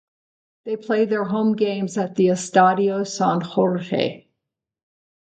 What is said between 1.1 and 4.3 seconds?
home games at the Estadio San Jorge.